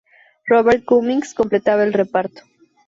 Robert 0.47 0.83
Cummings 0.83 1.35
completaba 1.35 1.83
el 1.83 1.93
reparto. 1.93 2.41